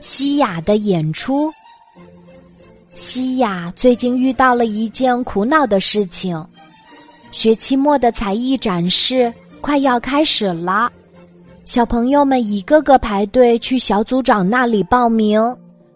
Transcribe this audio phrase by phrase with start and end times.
[0.00, 1.52] 西雅的演出。
[2.94, 6.44] 西雅最近遇到了一件苦恼的事情，
[7.30, 10.90] 学期末的才艺展示快要开始了，
[11.64, 15.40] 小朋友们一个个排队去小组长那里报名，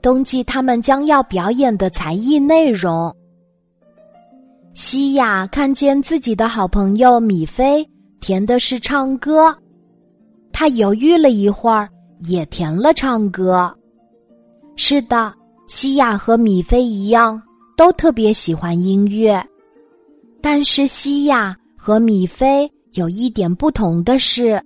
[0.00, 3.14] 登记他们将要表演的才艺内容。
[4.72, 7.86] 西雅看见自己的好朋友米菲
[8.20, 9.54] 填的是唱歌，
[10.52, 11.88] 他犹豫了一会儿，
[12.20, 13.72] 也填了唱歌。
[14.76, 15.32] 是的，
[15.68, 17.40] 西亚和米菲一样，
[17.76, 19.42] 都特别喜欢音乐。
[20.40, 24.62] 但是西亚和米菲有一点不同的是，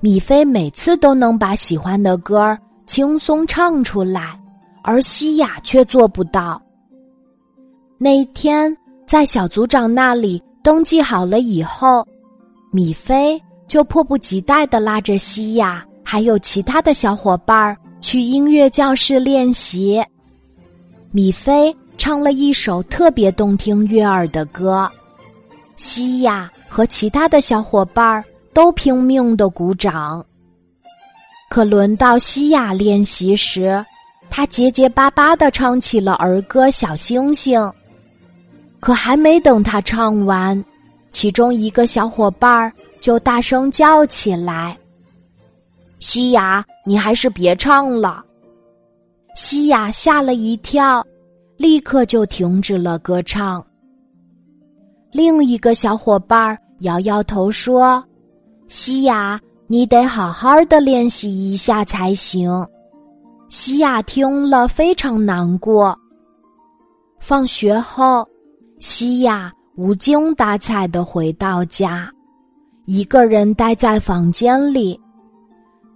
[0.00, 4.38] 米菲每次都能把喜欢的歌儿轻松唱出来，
[4.82, 6.60] 而西亚却做不到。
[7.98, 8.74] 那天
[9.06, 12.06] 在小组长那里登记好了以后，
[12.70, 17.76] 米菲就迫不及待的拉着西亚还有其他的小伙伴儿。
[18.00, 20.02] 去音乐教室练习。
[21.10, 24.90] 米菲唱了一首特别动听悦耳的歌，
[25.76, 30.24] 西亚和其他的小伙伴都拼命的鼓掌。
[31.50, 33.84] 可轮到西亚练习时，
[34.30, 37.60] 他结结巴巴的唱起了儿歌《小星星》。
[38.78, 40.64] 可还没等他唱完，
[41.10, 44.78] 其中一个小伙伴就大声叫起来。
[45.98, 48.24] 西雅，你还是别唱了。
[49.34, 51.04] 西雅吓了一跳，
[51.56, 53.64] 立刻就停止了歌唱。
[55.10, 58.04] 另一个小伙伴摇摇头说
[58.68, 62.66] ：“西雅，你得好好的练习一下才行。”
[63.48, 65.98] 西雅听了非常难过。
[67.18, 68.26] 放学后，
[68.78, 72.10] 西雅无精打采的回到家，
[72.84, 75.00] 一个人待在房间里。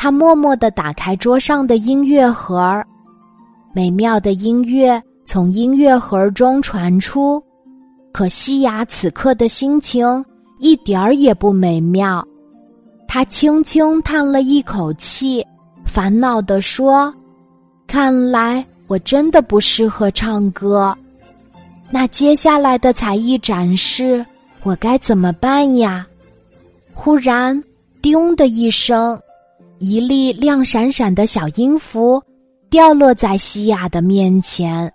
[0.00, 2.80] 他默默的打开桌上的音乐盒，
[3.72, 7.42] 美妙的音乐从音乐盒中传出。
[8.12, 10.24] 可西雅此刻的心情
[10.60, 12.24] 一点儿也不美妙，
[13.08, 15.44] 他轻轻叹了一口气，
[15.84, 17.12] 烦恼地说
[17.88, 20.96] ：“看来我真的不适合唱歌。
[21.90, 24.24] 那接下来的才艺展示，
[24.62, 26.06] 我该怎么办呀？”
[26.94, 27.60] 忽然，
[28.00, 29.20] 叮的一声。
[29.80, 32.20] 一粒亮闪闪的小音符
[32.68, 34.92] 掉落在西亚的面前，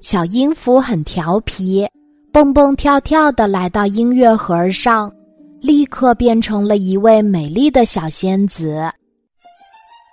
[0.00, 1.86] 小音符很调皮，
[2.32, 5.12] 蹦蹦跳跳的来到音乐盒上，
[5.60, 8.90] 立刻变成了一位美丽的小仙子。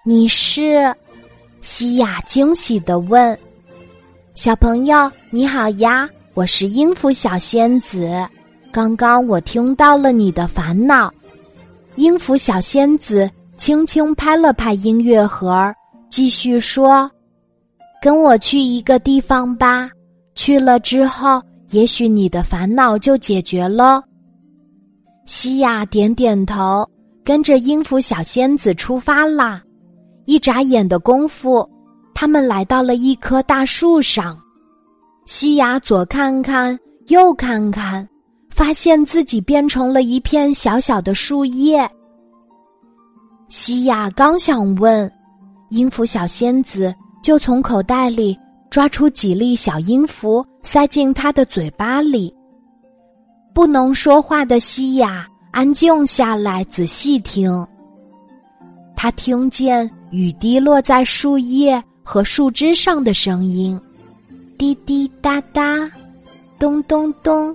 [0.05, 0.93] 你是？
[1.61, 3.37] 西亚惊喜的问
[4.35, 8.27] ：“小朋友你好呀，我是音符小仙子。
[8.71, 11.13] 刚刚我听到了你的烦恼，
[11.95, 13.29] 音符小仙子。”
[13.61, 15.71] 轻轻拍了拍音乐盒，
[16.09, 17.07] 继续说
[18.01, 19.87] ：“跟我去一个地方吧，
[20.33, 21.39] 去了之后，
[21.69, 24.01] 也许你的烦恼就解决了。”
[25.27, 26.83] 西亚点点头，
[27.23, 29.61] 跟着音符小仙子出发啦。
[30.25, 31.63] 一眨眼的功夫，
[32.15, 34.35] 他们来到了一棵大树上。
[35.27, 36.75] 西雅左看看，
[37.09, 38.09] 右看看，
[38.49, 41.87] 发现自己变成了一片小小的树叶。
[43.51, 45.11] 西亚刚想问，
[45.71, 48.39] 音符小仙子就从口袋里
[48.69, 52.33] 抓出几粒小音符，塞进他的嘴巴里。
[53.53, 57.67] 不能说话的西亚安静下来，仔细听。
[58.95, 63.77] 他听见雨滴落在树叶和树枝上的声音，
[64.57, 65.91] 滴滴答答，
[66.57, 67.53] 咚咚咚，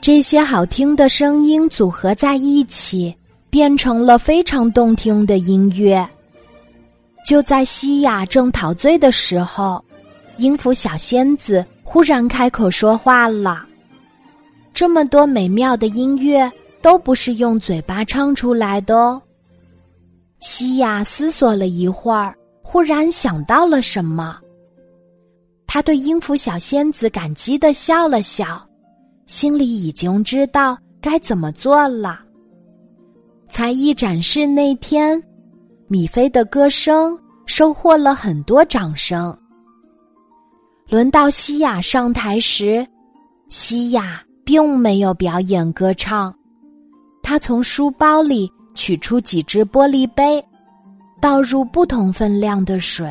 [0.00, 3.12] 这些好听的声音组合在一起。
[3.50, 6.08] 变成了非常动听的音乐。
[7.26, 9.84] 就在西雅正陶醉的时候，
[10.36, 13.66] 音符小仙子忽然开口说话了。
[14.72, 16.50] 这么多美妙的音乐
[16.80, 19.20] 都不是用嘴巴唱出来的哦。
[20.40, 24.38] 西亚思索了一会儿，忽然想到了什么。
[25.66, 28.64] 他对音符小仙子感激的笑了笑，
[29.26, 32.20] 心里已经知道该怎么做了。
[33.48, 35.20] 才艺展示那天，
[35.88, 39.36] 米菲的歌声收获了很多掌声。
[40.88, 42.86] 轮到西雅上台时，
[43.48, 46.34] 西雅并没有表演歌唱，
[47.22, 50.44] 他从书包里取出几只玻璃杯，
[51.20, 53.10] 倒入不同分量的水，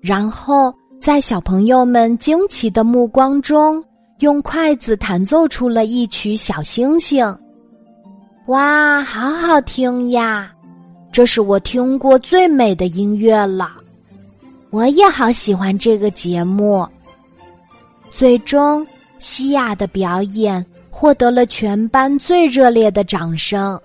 [0.00, 3.84] 然后在小朋友们惊奇的目光中，
[4.20, 7.24] 用筷子弹奏出了一曲《小星星》。
[8.46, 10.50] 哇，好好听呀！
[11.12, 13.70] 这是我听过最美的音乐了。
[14.70, 16.86] 我也好喜欢这个节目。
[18.10, 18.84] 最终，
[19.18, 23.80] 西亚的表演获得了全班最热烈的掌声。